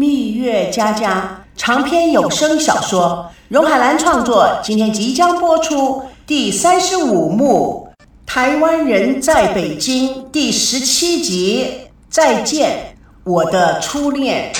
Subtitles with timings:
[0.00, 7.86] 蜜月佳佳长篇有声小说，荣海兰创作，今天即将播出第三十五幕
[8.24, 11.82] 《台湾人在北京》第十七集。
[12.08, 14.50] 再见，我的初恋。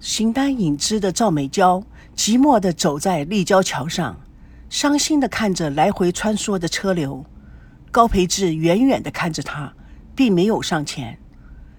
[0.00, 1.82] 形单影只的赵美娇
[2.16, 4.16] 寂寞地走在立交桥上。
[4.72, 7.26] 伤心的看着来回穿梭的车流，
[7.90, 9.74] 高培志远远的看着他，
[10.14, 11.18] 并没有上前。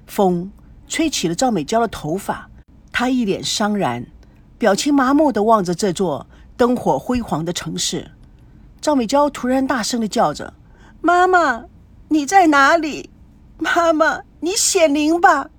[0.06, 0.52] 风
[0.88, 2.52] 吹起了赵美娇的头发，
[2.92, 4.06] 她一脸伤然，
[4.60, 8.12] 表情麻木的望着这座灯火辉煌的城市。
[8.80, 10.54] 赵美娇突然大声的叫着
[11.02, 11.66] ：“妈妈，
[12.10, 13.10] 你在哪里？
[13.58, 15.50] 妈妈，你显灵吧！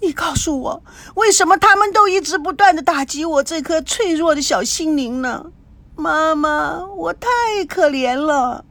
[0.00, 0.82] 你告诉我，
[1.16, 5.52] 为什么他们都一直不断的打击我这颗脆弱的小心灵呢？”
[5.96, 7.28] 妈妈，我太
[7.68, 8.64] 可怜了。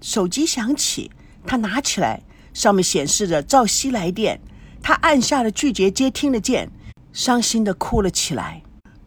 [0.00, 1.10] 手机响起，
[1.46, 2.22] 他拿起来，
[2.54, 4.40] 上面显示着赵熙来电。
[4.82, 6.70] 他按下了拒绝接听的键，
[7.12, 8.62] 伤心的哭了起来。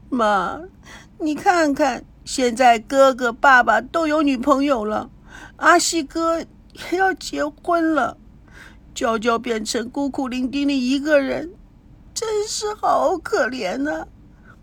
[0.10, 0.60] 妈，
[1.20, 5.10] 你看看，现在哥哥、爸爸都有女朋友了，
[5.56, 8.17] 阿西哥也要结婚了，
[8.94, 11.54] 娇娇变成孤苦伶仃的一个人，
[12.14, 14.08] 真是好可怜啊！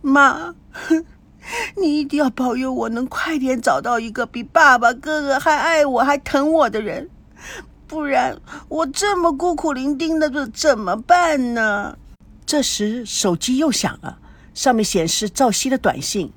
[0.03, 0.55] 妈。
[1.77, 7.09] 你一定要保佑我能快点找到一个比爸爸、哥哥还爱我、还疼我的人，
[7.87, 8.37] 不然
[8.69, 11.97] 我这么孤苦伶仃的这怎么办呢？
[12.45, 14.19] 这时手机又响了，
[14.55, 16.33] 上面显示赵熙的短信：“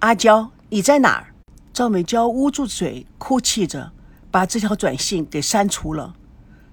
[0.00, 1.26] 阿娇，你在哪儿？”
[1.72, 3.92] 赵美娇捂住嘴，哭泣着
[4.30, 6.14] 把这条短信给删除了。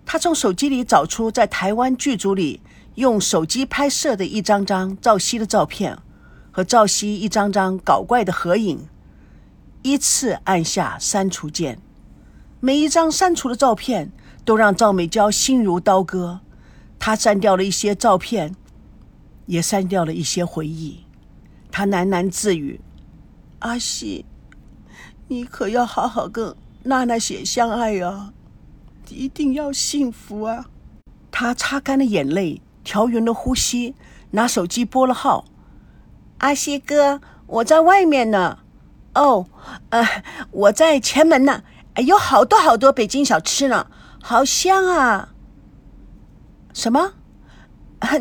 [0.05, 2.61] 她从手机里找出在台湾剧组里
[2.95, 5.97] 用手机拍摄的一张张赵熙的照片。
[6.59, 8.85] 和赵熙一张张搞怪的合影，
[9.81, 11.79] 依次按下删除键。
[12.59, 14.11] 每一张删除的照片
[14.43, 16.41] 都让赵美娇心如刀割。
[16.99, 18.53] 她删掉了一些照片，
[19.45, 21.05] 也删掉了一些回忆。
[21.71, 22.81] 她喃喃自语
[23.59, 24.25] ：“阿西，
[25.29, 26.53] 你可要好好跟
[26.83, 28.33] 娜娜姐相爱啊，
[29.07, 30.65] 一定要幸福啊！”
[31.31, 33.95] 她擦干了眼泪，调匀了呼吸，
[34.31, 35.45] 拿手机拨了号。
[36.39, 38.59] 阿西哥，我在外面呢。
[39.15, 39.45] 哦，
[39.89, 41.63] 呃，我在前门呢。
[42.05, 43.87] 有好多好多北京小吃呢，
[44.21, 45.33] 好香啊！
[46.73, 47.11] 什么？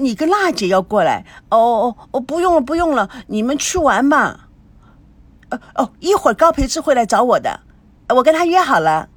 [0.00, 1.24] 你跟娜姐要过来？
[1.50, 4.48] 哦哦哦，不用了，不用了，你们去玩吧。
[5.50, 7.60] 呃哦，一会儿高培志会来找我的，
[8.08, 9.08] 我跟他约好了。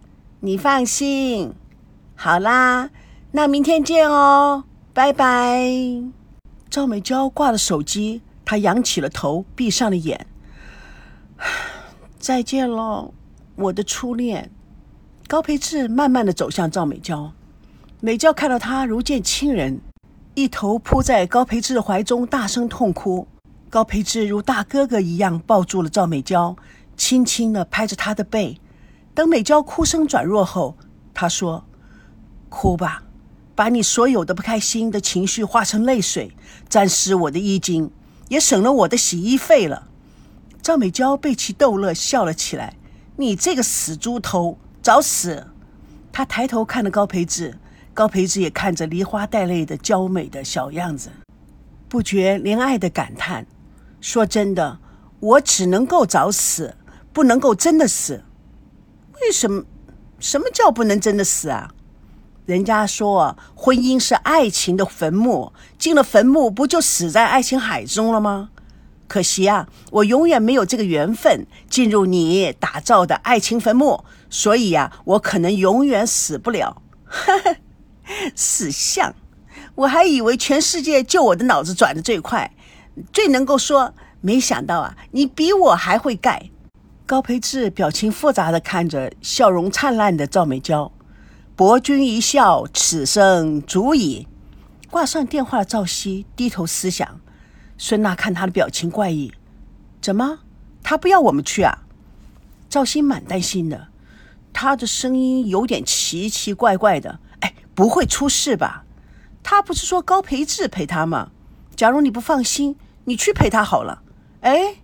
[0.42, 1.56] 你放心。
[2.16, 2.92] 好啦，
[3.32, 5.72] 那明天见哦，拜拜。
[6.70, 8.22] 赵美娇挂了手机。
[8.44, 10.28] 他仰起了头，闭上了眼。
[12.20, 13.14] 再见了，
[13.56, 14.52] 我的初恋。
[15.28, 17.32] 高培志慢慢的走向赵美娇，
[18.02, 19.80] 美娇看到他如见亲人，
[20.36, 23.28] 一头扑在高培志的怀中，大声痛哭。
[23.70, 26.56] 高培志如大哥哥一样抱住了赵美娇，
[26.98, 28.60] 轻轻的拍着她的背。
[29.14, 30.78] 等美娇哭声转弱后，
[31.14, 31.64] 他说
[32.50, 33.04] ：“哭吧，
[33.56, 36.36] 把你所有的不开心的情绪化成泪水，
[36.68, 37.90] 沾湿我的衣襟。”
[38.32, 39.90] 也省了我的洗衣费了。
[40.62, 42.78] 赵美娇被其逗乐，笑了起来。
[43.18, 45.48] 你这个死猪头，找死！
[46.14, 47.58] 她抬头看着高培志，
[47.94, 51.10] 高培志也看着梨花带泪的娇美的小样子，
[51.90, 53.46] 不觉怜爱的感叹：
[54.00, 54.80] 说真的，
[55.20, 56.78] 我只能够找死，
[57.12, 58.24] 不能够真的死。
[59.22, 59.66] 为什么？
[60.20, 61.74] 什么叫不能真的死啊？
[62.46, 68.50] 人家说婚姻是爱情的坟墓，进了坟墓不就死在爱情海中了吗？
[69.08, 76.82] 可惜啊，我永远没有这个缘分进入你打造的爱情坟墓，所以呀，我可能永远死不了。
[78.36, 79.14] 死相，
[79.76, 82.54] 我还以为全世界就我的脑子转的最快，
[83.12, 86.50] 最能够说，没想到啊，你比我还会盖。
[87.06, 90.90] 高培志表情复杂的看着笑容灿烂的赵美娇。
[91.62, 94.28] 博君一笑，此生足矣。
[94.90, 97.22] 挂上电话的赵熙低头思想。
[97.78, 99.32] 孙娜看他的表情怪异，
[100.02, 100.40] 怎么？
[100.82, 101.84] 他不要我们去啊？
[102.68, 103.90] 赵熙蛮担心的，
[104.52, 107.20] 他的声音有点奇奇怪怪的。
[107.42, 108.84] 哎，不会出事吧？
[109.44, 111.30] 他不是说高培志陪他吗？
[111.76, 112.76] 假如你不放心，
[113.06, 114.02] 你去陪他好了。
[114.40, 114.78] 哎，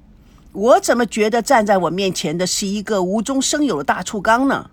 [0.51, 4.69] 我怎么觉得站在我面前的是一个无中生有的大醋缸呢？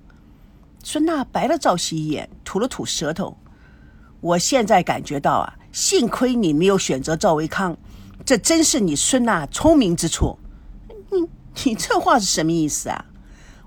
[0.87, 3.39] 孙娜白了赵熙一眼，吐了吐舌头。
[4.21, 7.75] 我现在感觉到啊，幸亏你没有选择赵维康，
[8.23, 10.39] 这真是你孙娜聪明之处。
[11.11, 11.27] 你
[11.65, 13.07] 你这话是什么意思啊？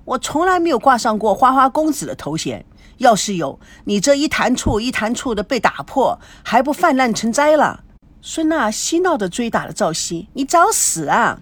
[0.05, 2.63] 我从来没有挂上过花花公子的头衔。
[2.97, 7.83] 要是有，你这一坛醋一坛醋的被打破，还不泛滥成灾了？
[8.21, 11.39] 孙娜嬉闹的追打了赵熙，你找死啊！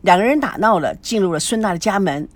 [0.00, 2.26] 两个人打闹了，进入了孙娜的家门。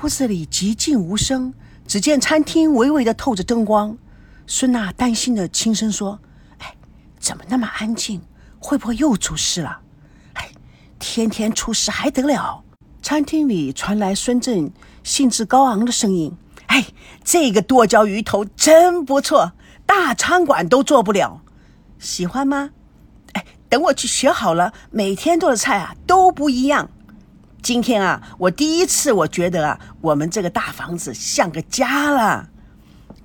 [0.00, 1.52] 屋子里寂静无声，
[1.88, 3.96] 只见餐厅微微的透着灯光。
[4.46, 6.20] 孙娜担心的轻声说
[6.60, 6.74] ：“哎，
[7.18, 8.20] 怎么那么安静？
[8.58, 9.80] 会不会又出事了？
[10.34, 10.50] 哎，
[10.98, 12.62] 天天出事还得了？”
[13.00, 14.70] 餐厅里传来孙正
[15.02, 16.36] 兴致高昂的声音。
[16.66, 16.84] 哎，
[17.24, 19.52] 这个剁椒鱼头真不错，
[19.86, 21.40] 大餐馆都做不了，
[21.98, 22.70] 喜欢吗？
[23.32, 26.90] 哎，等我去学好了，每天做的菜啊都不一样。
[27.68, 32.48] 今天啊，我第一次我觉得啊，我们这个大房子像个家了。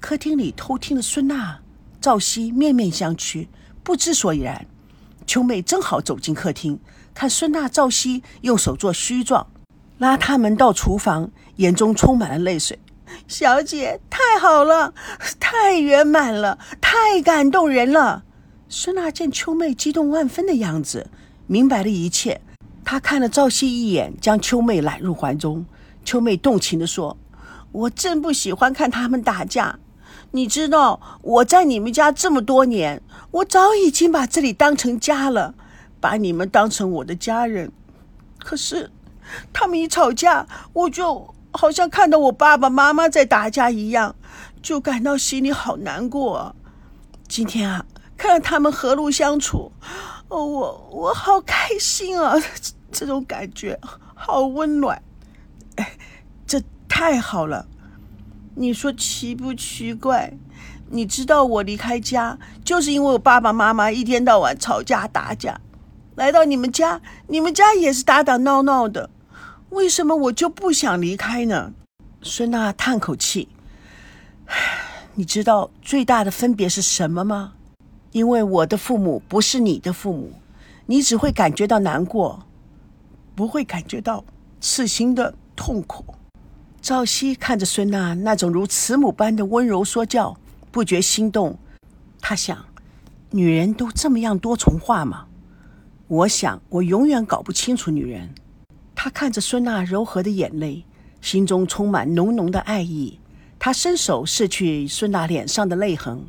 [0.01, 1.61] 客厅里偷听的孙娜、
[2.01, 3.47] 赵熙面面相觑，
[3.85, 4.65] 不知所以然。
[5.25, 6.77] 秋妹正好走进客厅，
[7.13, 9.47] 看孙娜、赵熙用手做虚状，
[9.97, 12.77] 拉他们到厨房，眼中充满了泪水。
[13.29, 14.93] 小姐，太好了，
[15.39, 18.25] 太圆满了，太感动人了。
[18.67, 21.07] 孙娜见秋妹激动万分的样子，
[21.47, 22.41] 明白了一切。
[22.83, 25.65] 他看了赵熙一眼，将秋妹揽入怀中。
[26.05, 27.17] 秋妹动情地说
[27.71, 29.79] ：“我真不喜欢看他们打架。
[30.31, 33.01] 你知道，我在你们家这么多年，
[33.31, 35.55] 我早已经把这里当成家了，
[35.99, 37.71] 把你们当成我的家人。
[38.39, 38.91] 可是，
[39.51, 44.15] 他们一吵架，我就……”好像看到我爸爸妈妈在打架一样，
[44.59, 46.55] 就感到心里好难过。
[47.27, 47.85] 今天啊，
[48.17, 49.71] 看到他们和睦相处，
[50.33, 52.33] 哦，我我好开心啊！
[52.91, 53.79] 这种感觉
[54.15, 54.99] 好温暖，
[55.75, 55.95] 哎，
[56.47, 57.67] 这太好了。
[58.55, 60.33] 你说奇不奇怪？
[60.89, 65.61] 你知道我离开家，就是因为我爸爸妈妈一天到晚吵架打架，
[66.15, 69.11] 来到你们家，你们家也是打打闹闹的。
[69.69, 71.73] 为什么我就不想离开呢？
[72.23, 73.49] 孙娜叹口气，
[75.13, 77.53] 你知道最大的分别是什么吗？
[78.13, 80.31] 因为我的父母不是你的父母，
[80.85, 82.45] 你只会感觉到难过，
[83.35, 84.23] 不会感觉到
[84.61, 86.05] 刺心的痛苦。
[86.79, 90.37] 赵熙看着孙娜那种如慈母般的温柔说教，
[90.71, 91.57] 不觉心动。
[92.21, 92.63] 他想，
[93.31, 95.25] 女人都这么样多重化吗？
[96.07, 98.35] 我想，我永远搞不清楚女人。
[98.93, 100.85] 他看着孙娜柔和的眼泪，
[101.19, 103.19] 心中充满浓浓的爱意。
[103.57, 106.23] 他伸手拭去孙娜脸上的泪痕。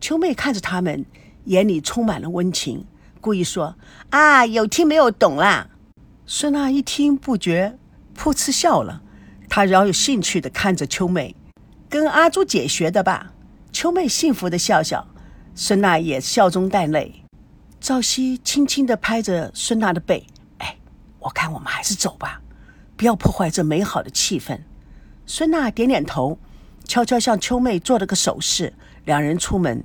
[0.00, 1.04] 秋妹看着他们，
[1.44, 2.86] 眼里充满了温情，
[3.20, 3.76] 故意说
[4.10, 5.68] ：“啊，有听没有懂啦？”
[6.26, 7.78] 孙娜一听，不觉
[8.16, 9.02] 噗嗤笑了。
[9.48, 11.34] 她饶有兴趣地看着秋妹
[11.88, 13.32] ：“跟阿朱姐学的吧？”
[13.72, 15.06] 秋妹幸福地笑笑，
[15.54, 17.22] 孙娜也笑中带泪。
[17.80, 20.26] 赵熙轻轻地拍着孙娜的背。
[21.18, 22.40] 我看我们还是走吧，
[22.96, 24.60] 不要破坏这美好的气氛。
[25.26, 26.38] 孙娜点点头，
[26.84, 28.72] 悄悄向秋妹做了个手势，
[29.06, 29.82] 两人出门。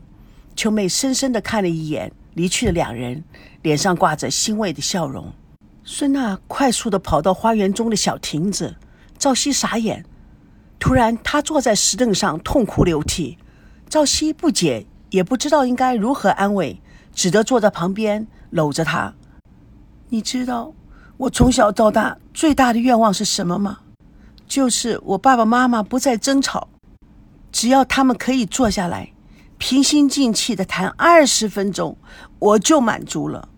[0.54, 3.24] 秋妹深深的看了一眼离去的两人，
[3.62, 5.32] 脸上挂着欣慰的笑容。
[5.86, 8.76] 孙娜快速的跑到花园中的小亭子，
[9.18, 10.04] 赵熙傻眼。
[10.78, 13.38] 突然，他坐在石凳上痛哭流涕。
[13.88, 16.82] 赵熙不解，也不知道应该如何安慰，
[17.14, 19.14] 只得坐在旁边搂着他。
[20.10, 20.74] 你知道。
[21.18, 23.82] 我从小到大最大的愿望是什么吗？
[24.48, 26.68] 就是我爸爸妈妈不再争吵，
[27.51, 29.12] 只要他们可以坐下来，
[29.58, 31.98] 平心静气的谈二十分钟，
[32.39, 33.50] 我就满足了。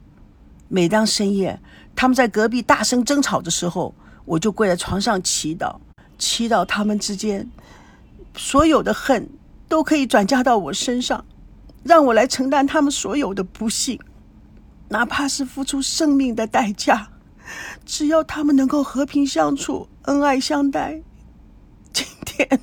[0.67, 1.59] 每当深夜
[1.95, 3.93] 他们在隔壁大声争吵的时候，
[4.25, 5.75] 我就跪在床上祈祷，
[6.17, 7.47] 祈祷他们之间
[8.35, 9.29] 所有的恨
[9.67, 11.23] 都可以转嫁到我身上，
[11.83, 13.99] 让我来承担他们所有的不幸，
[14.89, 17.09] 哪怕是付出生命的代价。
[17.85, 21.01] 只要他们能够和平相处、恩爱相待，
[21.91, 22.59] 今天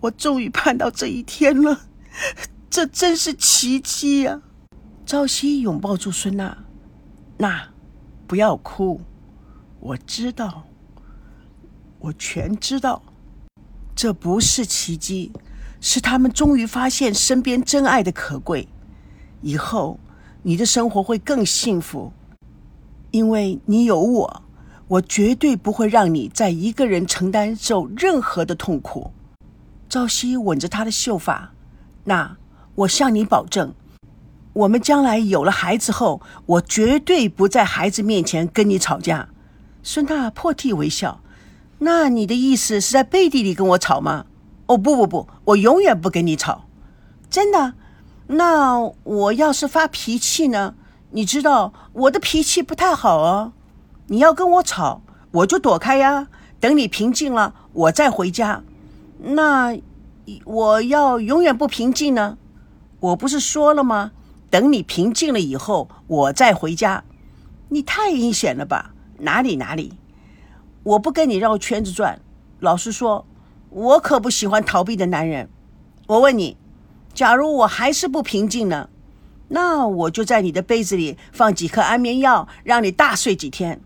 [0.00, 1.80] 我终于盼到这一天了，
[2.70, 4.42] 这真是奇迹呀！
[5.06, 6.64] 朝夕拥抱住孙娜，
[7.38, 7.68] 娜，
[8.26, 9.00] 不要哭，
[9.80, 10.64] 我知道，
[12.00, 13.02] 我全知道，
[13.94, 15.32] 这不是奇迹，
[15.80, 18.68] 是他们终于发现身边真爱的可贵，
[19.42, 19.98] 以后
[20.42, 22.12] 你的生活会更幸福。
[23.12, 24.42] 因为你有我，
[24.88, 29.12] 我绝对不会让你再一个人承担受任何的痛苦。
[29.88, 31.52] 朝夕吻着他的秀发，
[32.04, 32.36] 那
[32.74, 33.72] 我向你保证，
[34.52, 39.28] 我们将来有了孩子后，我绝对不在孩子面前跟你吵架。
[39.82, 41.20] 孙娜破涕为笑，
[41.78, 44.26] 那你的意思是在背地里跟我吵吗？
[44.66, 46.66] 哦不不不，我永远不跟你吵，
[47.30, 47.74] 真的。
[48.26, 50.74] 那我要是发脾气呢？
[51.10, 53.52] 你知道我的脾气不太好哦，
[54.08, 56.26] 你要跟我吵，我就躲开呀。
[56.58, 58.64] 等你平静了，我再回家。
[59.18, 59.76] 那
[60.44, 62.38] 我要永远不平静呢？
[63.00, 64.12] 我不是说了吗？
[64.50, 67.04] 等你平静了以后，我再回家。
[67.68, 68.94] 你太阴险了吧？
[69.18, 69.94] 哪里哪里？
[70.82, 72.20] 我不跟你绕圈子转。
[72.60, 73.26] 老实说，
[73.70, 75.48] 我可不喜欢逃避的男人。
[76.06, 76.56] 我问你，
[77.12, 78.88] 假如我还是不平静呢？
[79.48, 83.80] 那我就在你的杯子里放几颗安眠药，让你大睡几天。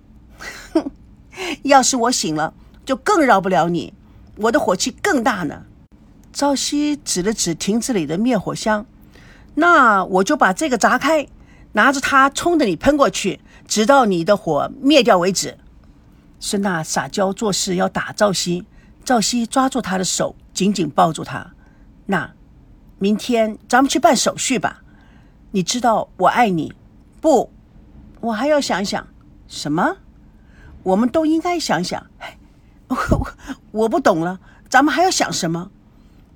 [0.72, 0.90] 哼，
[1.64, 3.92] 要是我醒了，就更饶不了你，
[4.40, 5.64] 我的火气更大呢。
[6.32, 8.86] 赵熙指了指亭子里的灭火箱，
[9.54, 11.26] 那我就把这个砸开，
[11.72, 15.58] 拿着它冲着你喷过去，直到你的火灭掉为止。
[16.38, 18.64] 孙娜撒娇做事要打赵熙，
[19.04, 21.52] 赵熙抓住他的手，紧紧抱住他。
[22.06, 22.32] 那，
[22.98, 24.82] 明天咱们去办手续吧。
[25.50, 26.72] 你知道我爱你，
[27.20, 27.52] 不，
[28.20, 29.06] 我还要想想
[29.48, 29.98] 什么？
[30.84, 32.06] 我们都应该想想。
[32.88, 32.96] 我
[33.72, 35.70] 我不懂了，咱们还要想什么？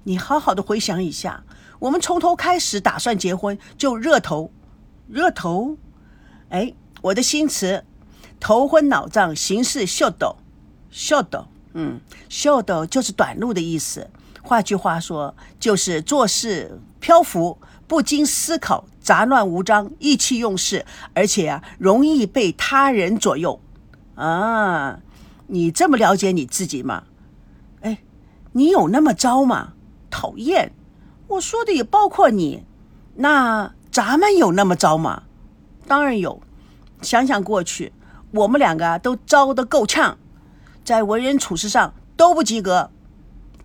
[0.04, 1.42] 你好好的回想一下，
[1.78, 4.52] 我们从头开始打算结婚就热头，
[5.08, 5.76] 热头。
[6.50, 7.84] 哎，我的新词，
[8.38, 10.36] 头昏脑胀，行事秀逗，
[10.90, 11.46] 秀逗。
[11.72, 14.08] 嗯，秀逗就是短路的意思。
[14.42, 17.58] 换句话说，就是做事漂浮。
[17.86, 23.60] 不经思考，杂乱无章，意气用事，而且啊，容易被他人左右。
[24.14, 25.00] 啊，
[25.48, 27.04] 你这么了解你自己吗？
[28.56, 29.72] 你有那么糟吗？
[30.10, 30.72] 讨厌！
[31.26, 32.64] 我说的也包括你。
[33.16, 35.24] 那咱们有那么糟吗？
[35.88, 36.40] 当然有。
[37.02, 37.92] 想想过去，
[38.30, 40.16] 我们两个都糟得够呛，
[40.84, 42.90] 在为人处事上都不及格。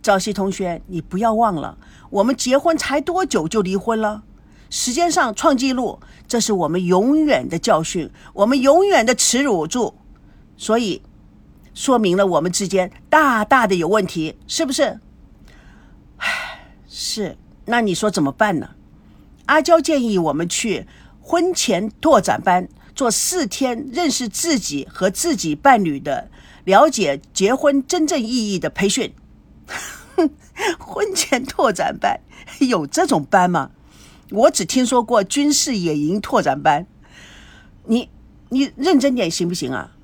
[0.02, 1.78] 赵熙同学，你不要忘了。
[2.10, 4.24] 我们结婚才多久就离婚了？
[4.72, 9.94] 时间上创纪录，这是我们永远的教训，我们永远的耻辱柱，
[10.58, 11.02] 所以
[11.80, 15.00] 说明了我们之间大大的有问题，是不是？
[16.18, 17.38] 唉，是。
[17.68, 18.72] 那你说怎么办呢？
[19.46, 20.86] 阿娇建议我们去
[21.22, 26.30] 婚前拓展班做四天认识自己和自己伴侣的
[26.66, 29.14] 了解结婚真正意义的培训。
[30.78, 32.20] 婚前拓展班
[32.60, 33.72] 有这种班吗？
[34.32, 36.86] 我只听说过军事野营拓展班。
[37.86, 38.10] 你
[38.50, 39.96] 你认真点行不行啊？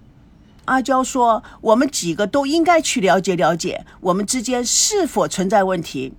[0.66, 6.14] 阿娇说，我们几个都应该去了解了解我们之间是否存在问题，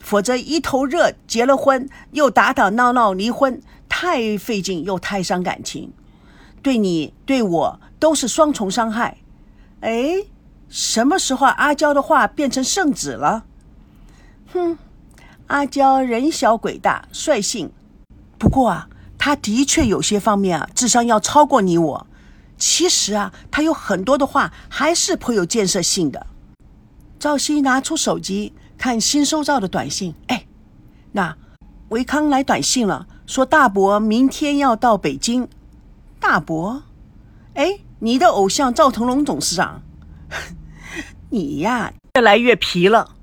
[0.00, 5.92] 否则一头热结了婚又打打闹闹离婚，太费劲又太伤感情，
[6.62, 9.18] 对你对我都是双重伤害。
[9.80, 10.24] 哎。
[10.70, 13.44] 什么时候阿娇的话变成圣旨了？
[14.52, 14.76] 哼，
[15.46, 17.72] 阿娇人小鬼大，率性。
[18.36, 18.86] 不过啊，
[19.16, 22.06] 她的确有些方面啊，智商要超过你我。
[22.58, 26.26] 其实啊，他有很多的话还是颇有建设性的。
[27.18, 30.46] 赵熙拿出手机看新收到的短信，哎，
[31.12, 31.36] 那
[31.90, 35.48] 维康来短信了，说大伯明天要到北京。
[36.20, 36.82] 大伯，
[37.54, 39.82] 哎，你的偶像赵腾龙董事长。
[41.30, 43.14] 你呀，越来越皮了。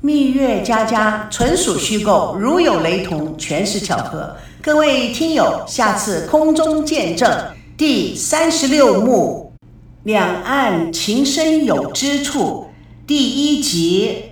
[0.00, 4.36] 蜜月佳佳纯属虚构，如有雷同，全是巧合。
[4.62, 7.28] 各位听友，下次空中见证
[7.76, 9.52] 第三十六幕
[10.04, 12.68] 《两岸情深有之处》
[13.08, 14.26] 第一集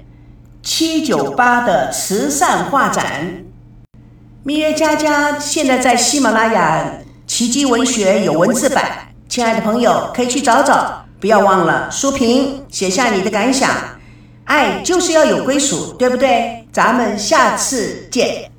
[0.63, 3.45] 七九八的慈善画展。
[4.45, 6.93] 蜜月佳佳现在在喜马拉雅。
[7.27, 13.69] 奇迹文学有文字版，亲爱的朋友可以去找找，不要忘了书评，写下你的感想。
[14.47, 16.67] 爱就是要有归属，对不对？
[16.73, 18.51] 咱们下次见。